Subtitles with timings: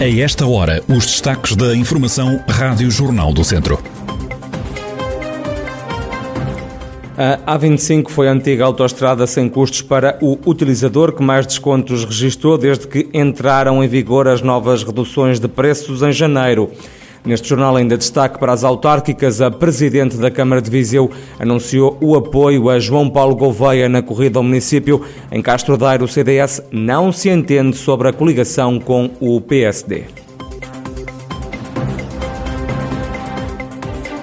[0.00, 3.78] A esta hora, os destaques da Informação Rádio Jornal do Centro.
[7.18, 12.56] A A25 foi a antiga autoestrada sem custos para o utilizador que mais descontos registrou
[12.56, 16.70] desde que entraram em vigor as novas reduções de preços em janeiro.
[17.24, 22.16] Neste jornal, ainda destaque para as autárquicas, a Presidente da Câmara de Viseu anunciou o
[22.16, 25.04] apoio a João Paulo Gouveia na corrida ao município.
[25.30, 30.04] Em Castro Daire, o CDS não se entende sobre a coligação com o PSD.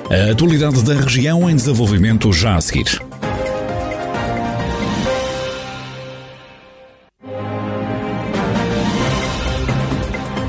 [0.09, 3.06] A atualidade da região em desenvolvimento já a seguir.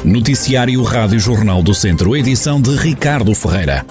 [0.08, 3.84] Noticiário Rádio Jornal do Centro, edição de Ricardo Ferreira.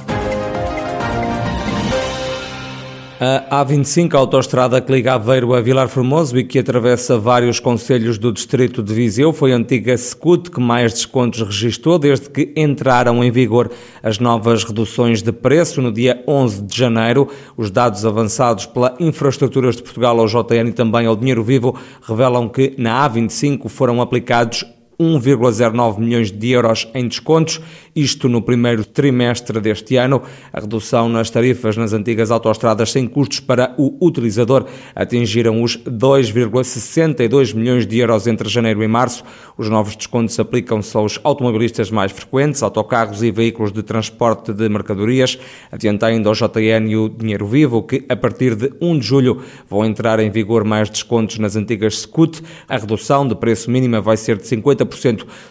[3.19, 8.17] A A25, a autoestrada que liga Aveiro a Vilar Formoso e que atravessa vários concelhos
[8.17, 13.23] do distrito de Viseu, foi a antiga Secut que mais descontos registrou desde que entraram
[13.23, 13.69] em vigor
[14.01, 17.27] as novas reduções de preço no dia 11 de janeiro.
[17.55, 22.49] Os dados avançados pela Infraestruturas de Portugal ao JN e também ao Dinheiro Vivo revelam
[22.49, 24.65] que na A25 foram aplicados
[24.99, 27.61] 1,09 milhões de euros em descontos,
[27.95, 30.21] isto no primeiro trimestre deste ano.
[30.51, 37.53] A redução nas tarifas nas antigas autoestradas sem custos para o utilizador atingiram os 2,62
[37.53, 39.23] milhões de euros entre janeiro e março.
[39.55, 45.37] Os novos descontos aplicam-se aos automobilistas mais frequentes, autocarros e veículos de transporte de mercadorias.
[45.71, 49.41] Adianta ainda ao JN e o Dinheiro Vivo que, a partir de 1 de julho,
[49.69, 52.41] vão entrar em vigor mais descontos nas antigas Scoot.
[52.67, 54.86] A redução de preço mínima vai ser de 50%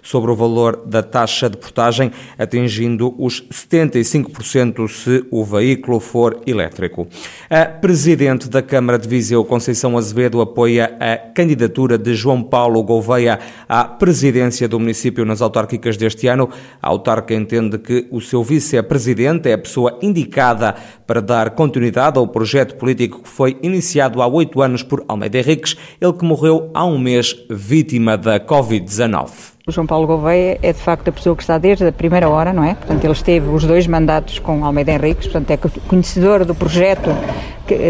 [0.03, 7.06] sobre o valor da taxa de portagem, atingindo os 75% se o veículo for elétrico.
[7.51, 13.39] A Presidente da Câmara de Viseu, Conceição Azevedo, apoia a candidatura de João Paulo Gouveia
[13.69, 16.48] à presidência do município nas autárquicas deste ano.
[16.81, 20.75] A autarca entende que o seu vice-presidente é a pessoa indicada
[21.06, 25.77] para dar continuidade ao projeto político que foi iniciado há oito anos por Almeida Henriques,
[26.00, 29.25] ele que morreu há um mês vítima da Covid-19.
[29.69, 32.53] O João Paulo Gouveia é de facto a pessoa que está desde a primeira hora,
[32.53, 32.75] não é?
[32.75, 35.56] Portanto, ele esteve os dois mandatos com Almeida Henriques, portanto, é
[35.88, 37.10] conhecedor do projeto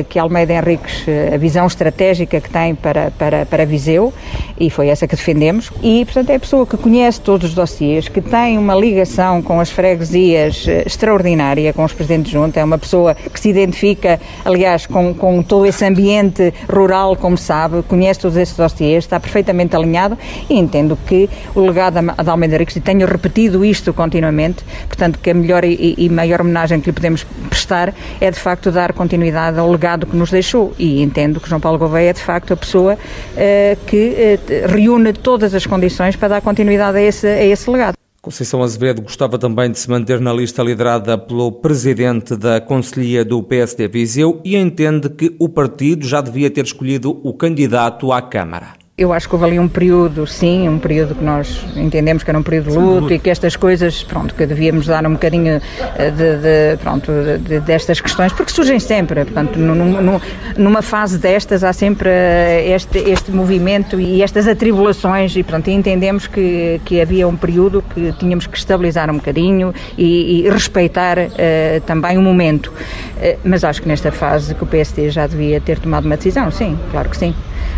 [0.09, 4.12] que, Almeida Henriques, a visão estratégica que tem para, para, para Viseu,
[4.59, 5.70] e foi essa que defendemos.
[5.82, 9.60] E, portanto, é a pessoa que conhece todos os dossiês, que tem uma ligação com
[9.60, 14.86] as freguesias eh, extraordinária, com os presidentes juntos, é uma pessoa que se identifica, aliás,
[14.86, 20.16] com, com todo esse ambiente rural, como sabe, conhece todos esses dossiês, está perfeitamente alinhado
[20.48, 25.31] e entendo que o legado da Almeida Henriques, e tenho repetido isto continuamente, portanto, que
[25.31, 29.59] a melhor e, e maior homenagem que lhe podemos prestar é, de facto, dar continuidade
[29.59, 30.72] ao legado que nos deixou.
[30.78, 35.12] E entendo que João Paulo Gouveia é, de facto, a pessoa uh, que uh, reúne
[35.12, 37.97] todas as condições para dar continuidade a esse, a esse legado.
[38.27, 43.41] Conceição Azevedo gostava também de se manter na lista liderada pelo presidente da Conselhia do
[43.41, 48.85] PSD Viseu e entende que o partido já devia ter escolhido o candidato à Câmara.
[48.99, 52.39] Eu acho que houve ali um período, sim, um período que nós entendemos que era
[52.39, 55.61] um período de luto e que estas coisas, pronto, que devíamos dar um bocadinho
[55.99, 57.12] eh, de, de pronto,
[57.47, 60.19] de, destas questões, porque surgem sempre, portanto, num,
[60.57, 66.27] numa fase destas há sempre eh, este, este movimento e estas atribulações e, pronto, entendemos
[66.27, 71.81] que, que havia um período que tínhamos que estabilizar um bocadinho e, e respeitar uh,
[71.84, 72.69] também o momento.
[72.69, 76.51] Uh, mas acho que nesta fase que o PSD já devia ter tomado uma decisão,
[76.51, 77.34] sim, claro que sim.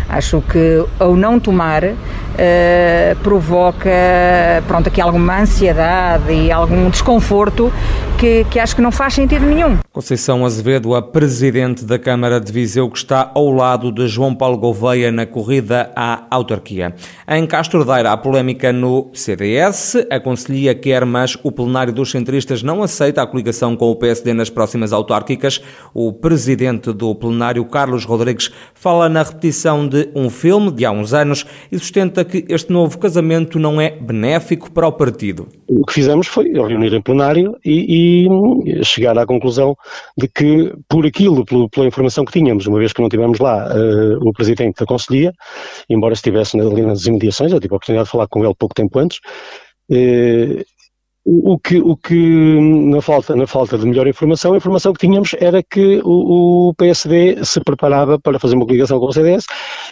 [0.09, 1.95] Acho que ao não tomar uh,
[3.21, 3.89] provoca
[4.67, 7.71] pronto, aqui alguma ansiedade e algum desconforto
[8.19, 9.77] que, que acho que não faz sentido nenhum.
[9.93, 14.57] Conceição Azevedo, a presidente da Câmara de Viseu, que está ao lado de João Paulo
[14.57, 16.93] Gouveia na corrida à autarquia.
[17.25, 19.95] Em Castro Daire há polémica no CDS.
[20.11, 24.33] A Conselhia quer, mas o plenário dos centristas não aceita a coligação com o PSD
[24.33, 25.61] nas próximas autárquicas.
[25.93, 31.13] O presidente do plenário, Carlos Rodrigues, fala na repetição de um filme de há uns
[31.13, 35.47] anos e sustenta que este novo casamento não é benéfico para o partido.
[35.67, 38.08] O que fizemos foi reunir em plenário e, e
[38.83, 39.75] chegar à conclusão
[40.17, 44.27] de que, por aquilo, pela informação que tínhamos, uma vez que não tivemos lá uh,
[44.27, 45.33] o presidente da Conselhia,
[45.89, 48.97] embora estivesse ali nas imediações, eu tive a oportunidade de falar com ele pouco tempo
[48.99, 49.19] antes,
[49.91, 50.63] uh,
[51.31, 52.59] O, o, que, o que
[52.89, 56.73] na, falta, na falta de melhor informação, a informação que tínhamos era que o, o
[56.73, 59.45] PSD se preparava para fazer uma coligação com o CDS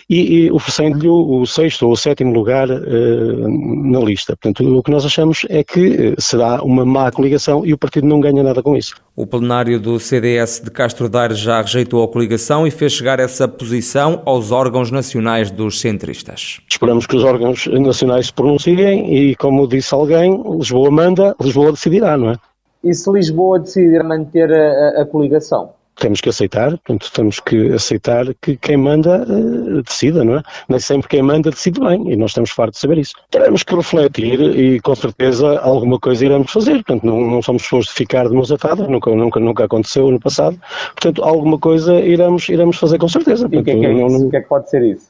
[0.09, 4.35] e, e oferecendo-lhe o, o, sexto ou o sétimo lugar uh, na lista.
[4.35, 8.19] Portanto, o que nós achamos é que será uma má coligação e o partido não
[8.19, 8.95] ganha nada com isso.
[9.15, 13.47] O plenário do CDS de Castro Daire já rejeitou a coligação e fez chegar essa
[13.47, 16.59] posição aos órgãos nacionais dos centristas.
[16.69, 22.17] Esperamos que os órgãos nacionais se pronunciem e, como disse alguém, Lisboa manda, Lisboa decidirá,
[22.17, 22.35] não é?
[22.83, 25.71] E se Lisboa decidir manter a, a, a coligação?
[25.97, 30.43] temos que aceitar, portanto, temos que aceitar que quem manda uh, decida, não é?
[30.69, 33.13] Nem sempre quem manda decide bem, e nós estamos fartos de saber isso.
[33.29, 37.85] Teremos que refletir e, com certeza, alguma coisa iremos fazer, portanto, não, não somos pessoas
[37.85, 40.59] de ficar de mãos atadas, nunca, nunca, nunca aconteceu no passado,
[40.93, 43.49] portanto, alguma coisa iremos, iremos fazer com certeza.
[43.49, 45.07] Portanto, e o que, é que, é não, que é que pode ser isso?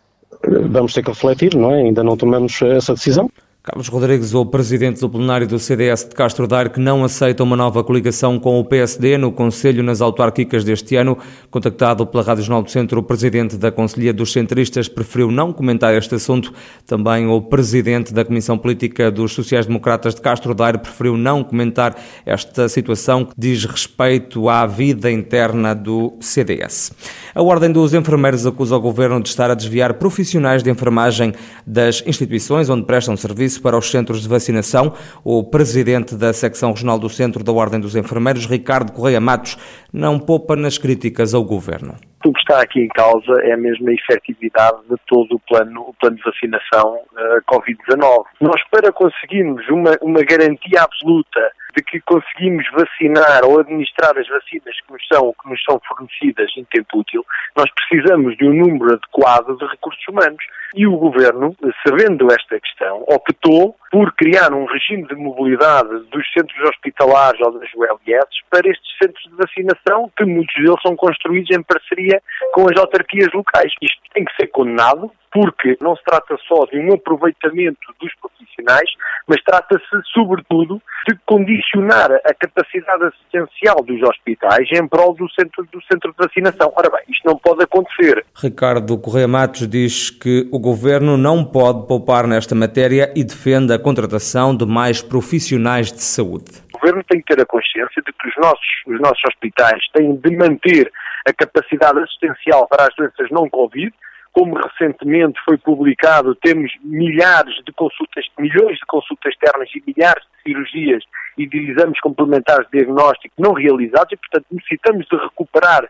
[0.70, 1.82] Vamos ter que refletir, não é?
[1.82, 3.30] Ainda não tomamos essa decisão.
[3.68, 7.58] Carlos Rodrigues, o presidente do plenário do CDS de Castro Daire, que não aceita uma
[7.58, 11.18] nova coligação com o PSD no Conselho nas autárquicas deste ano.
[11.52, 15.94] Contactado pela Rádio Jornal do Centro, o presidente da Conselhia dos Centristas preferiu não comentar
[15.94, 16.54] este assunto.
[16.86, 21.94] Também o presidente da Comissão Política dos Sociais-Democratas de Castro Daire preferiu não comentar
[22.26, 26.94] esta situação que diz respeito à vida interna do CDS.
[27.36, 31.34] A Ordem dos Enfermeiros acusa o governo de estar a desviar profissionais de enfermagem
[31.66, 34.94] das instituições onde prestam serviço para os centros de vacinação.
[35.24, 39.58] O presidente da secção regional do Centro da Ordem dos Enfermeiros, Ricardo Correia Matos,
[39.94, 41.96] não poupa nas críticas ao governo.
[42.26, 45.94] O que está aqui em causa é a mesma efetividade de todo o plano, o
[45.94, 48.26] plano de vacinação uh, Covid-19.
[48.42, 54.76] Nós, para conseguirmos uma, uma garantia absoluta de que conseguimos vacinar ou administrar as vacinas
[54.82, 57.24] que nos são, que nos são fornecidas em tempo útil,
[57.56, 60.44] nós precisamos de um número adequado de recursos humanos.
[60.76, 61.56] E o Governo,
[61.86, 67.70] sabendo esta questão, optou por criar um regime de mobilidade dos centros hospitalares ou das
[67.74, 72.22] ULS para estes centros de vacinação, que muitos deles são construídos em parceria
[72.54, 73.72] com as autarquias locais.
[73.82, 78.90] Isto tem que ser condenado, porque não se trata só de um aproveitamento dos profissionais,
[79.28, 85.82] mas trata-se, sobretudo, de condicionar a capacidade assistencial dos hospitais em prol do centro, do
[85.84, 86.74] centro de vacinação.
[86.76, 88.26] Ora bem, isto não pode acontecer.
[88.36, 93.78] Ricardo Correia Matos diz que o governo não pode poupar nesta matéria e defende a
[93.78, 96.50] contratação de mais profissionais de saúde.
[96.74, 100.16] O governo tem que ter a consciência de que os nossos, os nossos hospitais têm
[100.16, 100.92] de manter
[101.28, 103.94] a capacidade assistencial para as doenças não Covid,
[104.34, 110.52] como recentemente foi publicado, temos milhares de consultas, milhões de consultas externas e milhares de
[110.52, 111.04] cirurgias
[111.38, 115.88] e de exames complementares de diagnóstico não realizados e, portanto, necessitamos de recuperar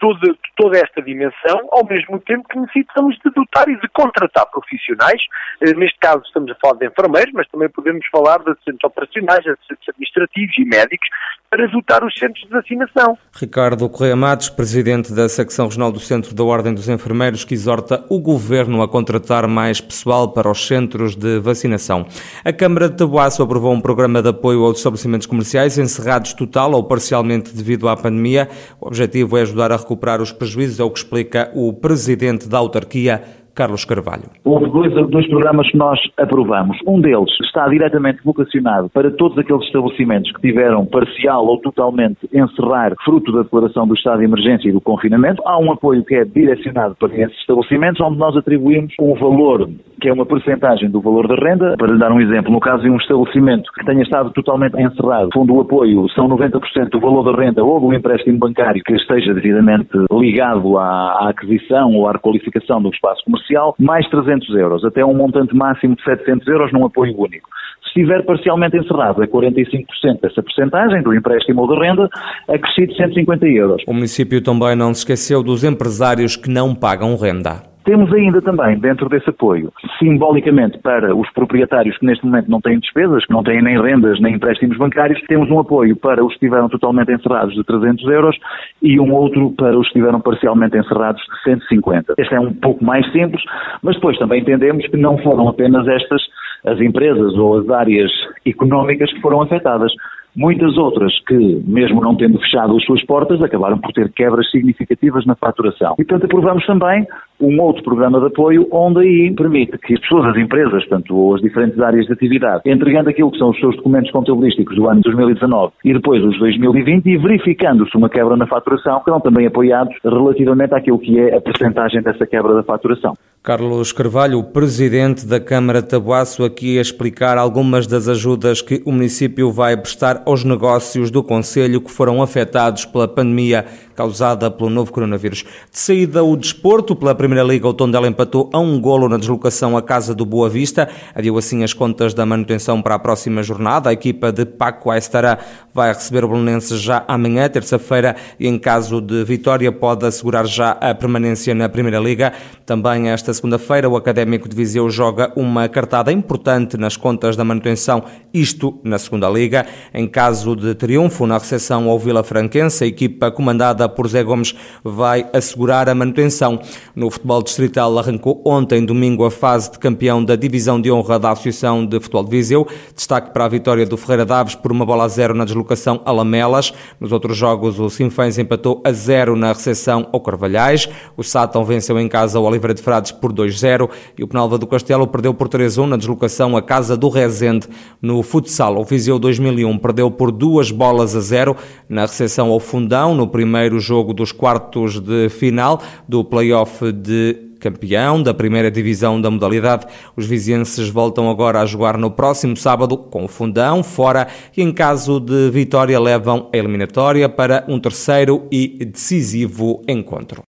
[0.00, 5.20] toda, toda esta dimensão, ao mesmo tempo que necessitamos de dotar e de contratar profissionais.
[5.60, 9.46] Eh, neste caso estamos a falar de enfermeiros, mas também podemos falar de assistentes operacionais,
[9.46, 11.08] assistentes administrativos e médicos,
[11.50, 13.16] para dotar os centros de vacinação.
[13.34, 18.04] Ricardo Correia Matos, presidente da secção regional do Centro da Ordem dos Enfermeiros, que exorta
[18.10, 22.06] o governo a contratar mais pessoal para os centros de vacinação.
[22.44, 26.84] A Câmara de Tabuaço aprovou um programa de apoio aos estabelecimentos comerciais encerrados total ou
[26.84, 28.48] parcialmente devido à pandemia.
[28.80, 32.58] O objetivo é ajudar a recuperar os prejuízos, é o que explica o presidente da
[32.58, 33.22] autarquia,
[33.56, 34.28] Carlos Carvalho.
[34.44, 36.76] Houve dois, dois programas que nós aprovamos.
[36.86, 42.92] Um deles está diretamente vocacionado para todos aqueles estabelecimentos que tiveram parcial ou totalmente encerrar
[43.02, 45.42] fruto da declaração do estado de emergência e do confinamento.
[45.46, 49.70] Há um apoio que é direcionado para esses estabelecimentos, onde nós atribuímos um valor
[50.00, 51.74] que é uma porcentagem do valor da renda.
[51.78, 55.30] Para lhe dar um exemplo, no caso de um estabelecimento que tenha estado totalmente encerrado,
[55.32, 59.32] fundo o apoio são 90% do valor da renda ou do empréstimo bancário que esteja
[59.32, 63.45] devidamente ligado à, à aquisição ou à requalificação do espaço comercial,
[63.78, 67.48] mais 300 euros, até um montante máximo de 700 euros num apoio único.
[67.82, 72.08] Se estiver parcialmente encerrado, é 45% dessa porcentagem do empréstimo ou da renda,
[72.48, 73.82] acrescido 150 euros.
[73.86, 77.75] O município também não se esqueceu dos empresários que não pagam renda.
[77.86, 82.80] Temos ainda também, dentro desse apoio, simbolicamente para os proprietários que neste momento não têm
[82.80, 86.44] despesas, que não têm nem rendas nem empréstimos bancários, temos um apoio para os que
[86.44, 88.36] estiveram totalmente encerrados de 300 euros
[88.82, 92.14] e um outro para os que estiveram parcialmente encerrados de 150.
[92.18, 93.40] Este é um pouco mais simples,
[93.80, 96.20] mas depois também entendemos que não foram apenas estas
[96.64, 98.10] as empresas ou as áreas
[98.44, 99.92] económicas que foram afetadas.
[100.36, 105.24] Muitas outras que, mesmo não tendo fechado as suas portas, acabaram por ter quebras significativas
[105.24, 105.94] na faturação.
[105.98, 107.06] E, portanto, aprovamos também
[107.40, 111.34] um outro programa de apoio onde aí permite que as pessoas, as empresas, portanto, ou
[111.34, 115.00] as diferentes áreas de atividade, entregando aquilo que são os seus documentos contabilísticos do ano
[115.00, 120.74] 2019 e depois os 2020 e verificando-se uma quebra na faturação, serão também apoiados relativamente
[120.74, 123.14] àquilo que é a percentagem dessa quebra da faturação.
[123.46, 128.90] Carlos Carvalho, presidente da Câmara de Tabuaço, aqui a explicar algumas das ajudas que o
[128.90, 134.92] município vai prestar aos negócios do Conselho que foram afetados pela pandemia causada pelo novo
[134.92, 135.44] coronavírus.
[135.72, 139.76] De saída o desporto, pela Primeira Liga, o Tondela empatou a um golo na deslocação
[139.76, 143.88] à casa do Boa Vista, adiou assim as contas da manutenção para a próxima jornada.
[143.88, 145.38] A equipa de Paco Aestará
[145.72, 150.72] vai receber o Belenenses já amanhã, terça-feira, e em caso de vitória pode assegurar já
[150.72, 152.32] a permanência na Primeira Liga.
[152.66, 158.02] Também esta segunda-feira, o Académico de Viseu joga uma cartada importante nas contas da manutenção,
[158.34, 159.66] isto na Segunda Liga.
[159.94, 164.54] Em caso de triunfo na recepção ao Vila Franquense, a equipa comandada por Zé Gomes
[164.82, 166.58] vai assegurar a manutenção.
[166.94, 171.30] No futebol distrital arrancou ontem, domingo, a fase de campeão da Divisão de Honra da
[171.30, 172.66] Associação de Futebol de Viseu.
[172.94, 176.10] Destaque para a vitória do Ferreira Daves por uma bola a zero na deslocação a
[176.10, 176.72] Lamelas.
[176.98, 180.88] Nos outros jogos, o Sinfãs empatou a zero na recepção ao Carvalhais.
[181.16, 184.66] O Sátão venceu em casa o Oliveira de Frades por 2-0 e o Penalva do
[184.66, 187.66] Castelo perdeu por 3-1 na deslocação à casa do Rezende
[188.00, 188.78] no futsal.
[188.78, 191.56] O Viseu 2001 perdeu por duas bolas a zero
[191.88, 198.22] na recepção ao Fundão no primeiro jogo dos quartos de final do play-off de campeão
[198.22, 199.86] da primeira divisão da modalidade.
[200.16, 204.72] Os vizienses voltam agora a jogar no próximo sábado com o Fundão fora e em
[204.72, 210.44] caso de vitória levam a eliminatória para um terceiro e decisivo encontro.